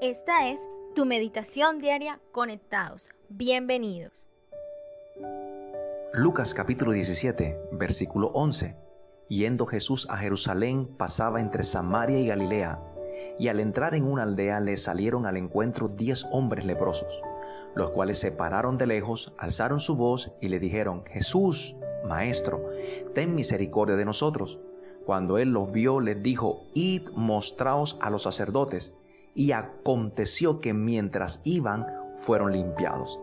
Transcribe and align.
Esta 0.00 0.48
es 0.48 0.60
tu 0.94 1.06
meditación 1.06 1.78
diaria 1.78 2.20
conectados. 2.32 3.10
Bienvenidos. 3.28 4.26
Lucas 6.12 6.54
capítulo 6.54 6.92
17, 6.92 7.58
versículo 7.72 8.28
11. 8.28 8.76
Yendo 9.28 9.66
Jesús 9.66 10.06
a 10.08 10.16
Jerusalén 10.16 10.86
pasaba 10.96 11.40
entre 11.40 11.64
Samaria 11.64 12.20
y 12.20 12.26
Galilea, 12.26 12.80
y 13.38 13.48
al 13.48 13.60
entrar 13.60 13.94
en 13.94 14.04
una 14.04 14.22
aldea 14.22 14.60
le 14.60 14.76
salieron 14.76 15.26
al 15.26 15.36
encuentro 15.36 15.88
diez 15.88 16.26
hombres 16.30 16.64
leprosos, 16.64 17.22
los 17.74 17.90
cuales 17.90 18.18
se 18.18 18.32
pararon 18.32 18.78
de 18.78 18.86
lejos, 18.86 19.34
alzaron 19.38 19.80
su 19.80 19.96
voz 19.96 20.32
y 20.40 20.48
le 20.48 20.58
dijeron, 20.58 21.04
Jesús, 21.06 21.74
Maestro, 22.04 22.70
ten 23.14 23.34
misericordia 23.34 23.96
de 23.96 24.04
nosotros. 24.04 24.58
Cuando 25.06 25.38
él 25.38 25.52
los 25.52 25.70
vio, 25.70 26.00
les 26.00 26.20
dijo, 26.20 26.64
Id, 26.74 27.10
mostraos 27.14 27.96
a 28.00 28.10
los 28.10 28.24
sacerdotes. 28.24 28.92
Y 29.36 29.52
aconteció 29.52 30.60
que 30.60 30.74
mientras 30.74 31.40
iban, 31.44 31.86
fueron 32.16 32.50
limpiados. 32.50 33.20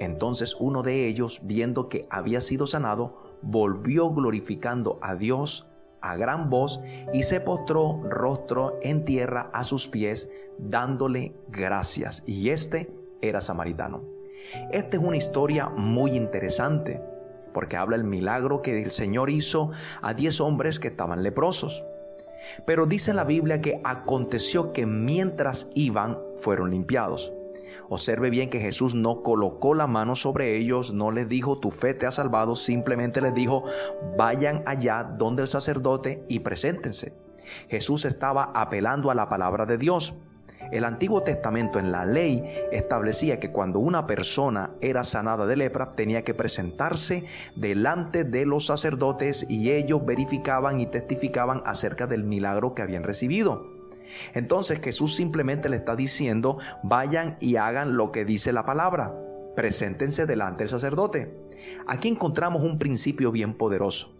Entonces 0.00 0.56
uno 0.58 0.82
de 0.82 1.06
ellos, 1.06 1.40
viendo 1.44 1.88
que 1.88 2.04
había 2.10 2.40
sido 2.40 2.66
sanado, 2.66 3.16
volvió 3.42 4.10
glorificando 4.10 4.98
a 5.02 5.14
Dios 5.14 5.68
a 6.00 6.16
gran 6.16 6.50
voz 6.50 6.80
y 7.12 7.22
se 7.22 7.40
postró 7.40 8.02
rostro 8.08 8.78
en 8.82 9.04
tierra 9.04 9.50
a 9.52 9.62
sus 9.62 9.86
pies, 9.86 10.28
dándole 10.58 11.36
gracias. 11.48 12.24
Y 12.26 12.48
este 12.48 12.92
era 13.20 13.40
samaritano. 13.40 14.02
Esta 14.72 14.96
es 14.96 15.02
una 15.02 15.18
historia 15.18 15.68
muy 15.68 16.16
interesante 16.16 17.00
porque 17.52 17.76
habla 17.76 17.96
el 17.96 18.04
milagro 18.04 18.62
que 18.62 18.82
el 18.82 18.90
Señor 18.90 19.30
hizo 19.30 19.70
a 20.02 20.14
diez 20.14 20.40
hombres 20.40 20.78
que 20.78 20.88
estaban 20.88 21.22
leprosos. 21.22 21.84
Pero 22.66 22.86
dice 22.86 23.12
la 23.12 23.24
Biblia 23.24 23.60
que 23.60 23.80
aconteció 23.84 24.72
que 24.72 24.86
mientras 24.86 25.68
iban 25.74 26.18
fueron 26.36 26.70
limpiados. 26.70 27.32
Observe 27.88 28.30
bien 28.30 28.50
que 28.50 28.60
Jesús 28.60 28.94
no 28.94 29.22
colocó 29.22 29.74
la 29.74 29.86
mano 29.86 30.14
sobre 30.14 30.56
ellos, 30.56 30.92
no 30.92 31.10
les 31.10 31.28
dijo 31.28 31.58
tu 31.58 31.70
fe 31.70 31.94
te 31.94 32.06
ha 32.06 32.10
salvado, 32.10 32.56
simplemente 32.56 33.20
les 33.20 33.34
dijo 33.34 33.64
vayan 34.16 34.62
allá 34.66 35.02
donde 35.02 35.42
el 35.42 35.48
sacerdote 35.48 36.24
y 36.28 36.40
preséntense. 36.40 37.14
Jesús 37.68 38.04
estaba 38.04 38.52
apelando 38.54 39.10
a 39.10 39.14
la 39.14 39.28
palabra 39.28 39.66
de 39.66 39.78
Dios. 39.78 40.14
El 40.70 40.84
Antiguo 40.84 41.22
Testamento 41.22 41.80
en 41.80 41.90
la 41.90 42.04
ley 42.04 42.44
establecía 42.70 43.40
que 43.40 43.50
cuando 43.50 43.80
una 43.80 44.06
persona 44.06 44.70
era 44.80 45.02
sanada 45.02 45.44
de 45.46 45.56
lepra 45.56 45.96
tenía 45.96 46.22
que 46.22 46.32
presentarse 46.32 47.24
delante 47.56 48.22
de 48.22 48.46
los 48.46 48.66
sacerdotes 48.66 49.44
y 49.48 49.72
ellos 49.72 50.06
verificaban 50.06 50.80
y 50.80 50.86
testificaban 50.86 51.62
acerca 51.64 52.06
del 52.06 52.22
milagro 52.22 52.74
que 52.74 52.82
habían 52.82 53.02
recibido. 53.02 53.66
Entonces 54.32 54.80
Jesús 54.80 55.16
simplemente 55.16 55.68
le 55.68 55.76
está 55.76 55.96
diciendo, 55.96 56.58
vayan 56.84 57.36
y 57.40 57.56
hagan 57.56 57.96
lo 57.96 58.12
que 58.12 58.24
dice 58.24 58.52
la 58.52 58.64
palabra, 58.64 59.12
preséntense 59.56 60.26
delante 60.26 60.64
del 60.64 60.70
sacerdote. 60.70 61.34
Aquí 61.88 62.08
encontramos 62.08 62.62
un 62.62 62.78
principio 62.78 63.32
bien 63.32 63.54
poderoso. 63.54 64.14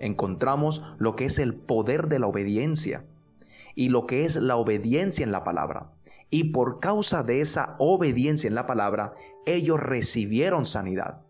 Encontramos 0.00 0.82
lo 0.98 1.14
que 1.14 1.26
es 1.26 1.38
el 1.38 1.54
poder 1.54 2.08
de 2.08 2.18
la 2.18 2.26
obediencia 2.26 3.04
y 3.74 3.88
lo 3.88 4.06
que 4.06 4.24
es 4.24 4.36
la 4.36 4.56
obediencia 4.56 5.24
en 5.24 5.32
la 5.32 5.44
palabra. 5.44 5.92
Y 6.30 6.44
por 6.44 6.80
causa 6.80 7.22
de 7.22 7.40
esa 7.40 7.76
obediencia 7.78 8.48
en 8.48 8.54
la 8.54 8.66
palabra, 8.66 9.14
ellos 9.46 9.78
recibieron 9.80 10.64
sanidad. 10.64 11.22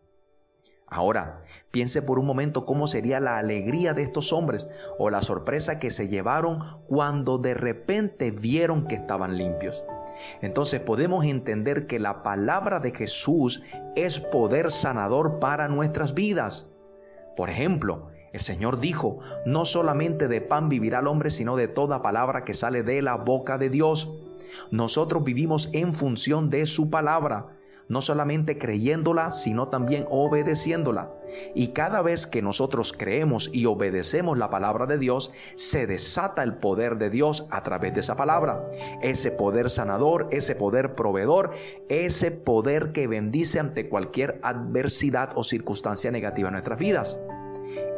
Ahora, 0.86 1.42
piense 1.70 2.02
por 2.02 2.18
un 2.18 2.26
momento 2.26 2.66
cómo 2.66 2.86
sería 2.86 3.18
la 3.18 3.38
alegría 3.38 3.94
de 3.94 4.02
estos 4.02 4.30
hombres 4.30 4.68
o 4.98 5.08
la 5.08 5.22
sorpresa 5.22 5.78
que 5.78 5.90
se 5.90 6.06
llevaron 6.06 6.60
cuando 6.86 7.38
de 7.38 7.54
repente 7.54 8.30
vieron 8.30 8.86
que 8.86 8.96
estaban 8.96 9.38
limpios. 9.38 9.82
Entonces 10.42 10.80
podemos 10.80 11.24
entender 11.24 11.86
que 11.86 11.98
la 11.98 12.22
palabra 12.22 12.78
de 12.78 12.92
Jesús 12.94 13.62
es 13.96 14.20
poder 14.20 14.70
sanador 14.70 15.38
para 15.38 15.66
nuestras 15.68 16.12
vidas. 16.12 16.68
Por 17.36 17.48
ejemplo, 17.48 18.08
el 18.32 18.40
Señor 18.40 18.80
dijo, 18.80 19.18
no 19.44 19.64
solamente 19.64 20.26
de 20.26 20.40
pan 20.40 20.68
vivirá 20.68 21.00
el 21.00 21.06
hombre, 21.06 21.30
sino 21.30 21.56
de 21.56 21.68
toda 21.68 22.02
palabra 22.02 22.44
que 22.44 22.54
sale 22.54 22.82
de 22.82 23.02
la 23.02 23.16
boca 23.16 23.58
de 23.58 23.68
Dios. 23.68 24.08
Nosotros 24.70 25.22
vivimos 25.22 25.68
en 25.72 25.92
función 25.92 26.48
de 26.48 26.64
su 26.64 26.88
palabra, 26.88 27.58
no 27.88 28.00
solamente 28.00 28.56
creyéndola, 28.56 29.32
sino 29.32 29.68
también 29.68 30.06
obedeciéndola. 30.08 31.10
Y 31.54 31.68
cada 31.68 32.00
vez 32.00 32.26
que 32.26 32.40
nosotros 32.40 32.94
creemos 32.96 33.50
y 33.52 33.66
obedecemos 33.66 34.38
la 34.38 34.48
palabra 34.48 34.86
de 34.86 34.96
Dios, 34.96 35.30
se 35.56 35.86
desata 35.86 36.42
el 36.42 36.54
poder 36.54 36.96
de 36.96 37.10
Dios 37.10 37.46
a 37.50 37.62
través 37.62 37.92
de 37.92 38.00
esa 38.00 38.16
palabra. 38.16 38.66
Ese 39.02 39.30
poder 39.30 39.68
sanador, 39.68 40.28
ese 40.30 40.54
poder 40.54 40.94
proveedor, 40.94 41.50
ese 41.90 42.30
poder 42.30 42.92
que 42.92 43.06
bendice 43.06 43.58
ante 43.58 43.90
cualquier 43.90 44.40
adversidad 44.42 45.30
o 45.34 45.44
circunstancia 45.44 46.10
negativa 46.10 46.48
en 46.48 46.52
nuestras 46.52 46.78
vidas. 46.78 47.18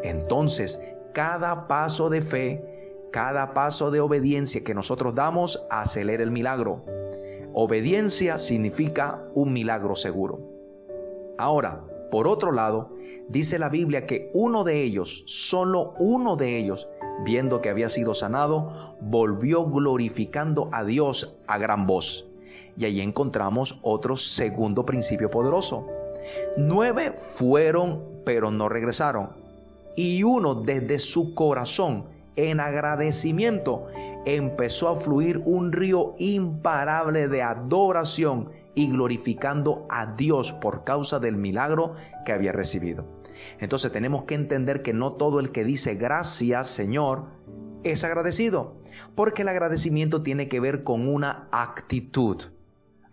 Entonces, 0.05 0.79
cada 1.15 1.67
paso 1.67 2.11
de 2.11 2.21
fe, 2.21 2.63
cada 3.11 3.55
paso 3.55 3.91
de 3.91 4.01
obediencia 4.01 4.63
que 4.63 4.75
nosotros 4.75 5.15
damos 5.15 5.65
acelera 5.71 6.23
el 6.23 6.31
milagro. 6.31 6.85
Obediencia 7.55 8.37
significa 8.37 9.25
un 9.35 9.53
milagro 9.55 9.97
seguro. 9.97 10.41
Ahora, 11.39 11.81
por 12.11 12.29
otro 12.29 12.53
lado, 12.53 12.91
dice 13.29 13.59
la 13.59 13.71
Biblia 13.71 14.07
que 14.07 14.31
uno 14.35 14.63
de 14.63 14.83
ellos, 14.83 15.25
solo 15.27 15.95
uno 15.99 16.37
de 16.37 16.59
ellos, 16.59 16.87
viendo 17.25 17.63
que 17.63 17.71
había 17.71 17.89
sido 17.89 18.13
sanado, 18.15 18.97
volvió 19.01 19.65
glorificando 19.65 20.69
a 20.73 20.85
Dios 20.85 21.35
a 21.47 21.57
gran 21.57 21.87
voz. 21.87 22.29
Y 22.77 22.85
ahí 22.85 23.01
encontramos 23.01 23.79
otro 23.81 24.17
segundo 24.17 24.85
principio 24.85 25.31
poderoso. 25.31 25.87
Nueve 26.59 27.15
fueron, 27.17 28.03
pero 28.25 28.51
no 28.51 28.69
regresaron 28.69 29.44
y 29.97 30.23
uno 30.23 30.55
desde 30.55 30.99
su 30.99 31.35
corazón, 31.35 32.07
en 32.37 32.61
agradecimiento, 32.61 33.87
empezó 34.25 34.89
a 34.89 34.97
fluir 34.97 35.41
un 35.45 35.73
río 35.73 36.15
imparable 36.19 37.29
de 37.29 37.43
adoración 37.43 38.51
y 38.75 38.91
glorificando 38.91 39.87
a 39.89 40.07
Dios 40.15 40.53
por 40.53 40.85
causa 40.85 41.21
del 41.21 41.37
milagro 41.37 41.95
que 42.25 42.33
había 42.33 42.53
recibido. 42.53 43.07
Entonces 43.61 43.93
tenemos 43.93 44.25
que 44.25 44.35
entender 44.35 44.83
que 44.83 44.93
no 44.93 45.13
todo 45.13 45.41
el 45.41 45.53
que 45.53 45.65
dice 45.65 45.95
gracias 45.95 46.69
Señor 46.69 47.27
es 47.85 48.03
agradecido, 48.03 48.77
porque 49.15 49.43
el 49.43 49.49
agradecimiento 49.49 50.23
tiene 50.23 50.49
que 50.49 50.61
ver 50.61 50.83
con 50.85 51.07
una 51.07 51.49
actitud. 51.53 52.43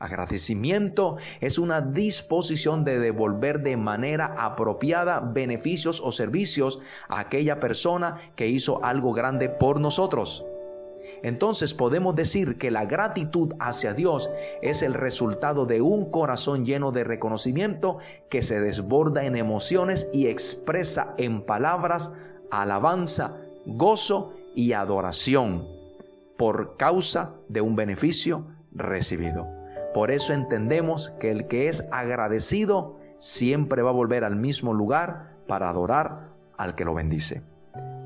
Agradecimiento 0.01 1.17
es 1.41 1.59
una 1.59 1.79
disposición 1.79 2.83
de 2.83 2.97
devolver 2.97 3.61
de 3.61 3.77
manera 3.77 4.33
apropiada 4.35 5.19
beneficios 5.19 6.01
o 6.03 6.11
servicios 6.11 6.79
a 7.07 7.19
aquella 7.19 7.59
persona 7.59 8.17
que 8.35 8.47
hizo 8.47 8.83
algo 8.83 9.13
grande 9.13 9.47
por 9.47 9.79
nosotros. 9.79 10.43
Entonces 11.21 11.75
podemos 11.75 12.15
decir 12.15 12.57
que 12.57 12.71
la 12.71 12.85
gratitud 12.85 13.53
hacia 13.59 13.93
Dios 13.93 14.31
es 14.63 14.81
el 14.81 14.95
resultado 14.95 15.67
de 15.67 15.81
un 15.81 16.09
corazón 16.09 16.65
lleno 16.65 16.91
de 16.91 17.03
reconocimiento 17.03 17.99
que 18.27 18.41
se 18.41 18.59
desborda 18.59 19.25
en 19.25 19.35
emociones 19.35 20.07
y 20.11 20.27
expresa 20.27 21.13
en 21.19 21.45
palabras 21.45 22.11
alabanza, 22.49 23.37
gozo 23.67 24.33
y 24.55 24.73
adoración 24.73 25.67
por 26.37 26.75
causa 26.75 27.35
de 27.49 27.61
un 27.61 27.75
beneficio 27.75 28.47
recibido. 28.71 29.60
Por 29.93 30.11
eso 30.11 30.33
entendemos 30.33 31.11
que 31.19 31.31
el 31.31 31.47
que 31.47 31.67
es 31.67 31.85
agradecido 31.91 32.97
siempre 33.17 33.81
va 33.81 33.89
a 33.89 33.93
volver 33.93 34.23
al 34.23 34.35
mismo 34.35 34.73
lugar 34.73 35.35
para 35.47 35.69
adorar 35.69 36.29
al 36.57 36.75
que 36.75 36.85
lo 36.85 36.93
bendice. 36.93 37.43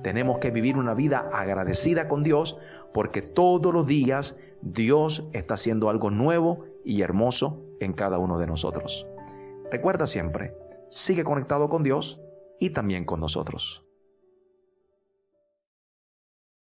Tenemos 0.01 0.39
que 0.39 0.51
vivir 0.51 0.77
una 0.77 0.93
vida 0.93 1.29
agradecida 1.31 2.07
con 2.07 2.23
Dios 2.23 2.57
porque 2.93 3.21
todos 3.21 3.73
los 3.73 3.85
días 3.85 4.35
Dios 4.61 5.27
está 5.33 5.55
haciendo 5.55 5.89
algo 5.89 6.09
nuevo 6.09 6.65
y 6.83 7.01
hermoso 7.01 7.61
en 7.79 7.93
cada 7.93 8.17
uno 8.17 8.37
de 8.37 8.47
nosotros. 8.47 9.07
Recuerda 9.71 10.07
siempre, 10.07 10.55
sigue 10.89 11.23
conectado 11.23 11.69
con 11.69 11.83
Dios 11.83 12.21
y 12.59 12.71
también 12.71 13.05
con 13.05 13.19
nosotros. 13.19 13.84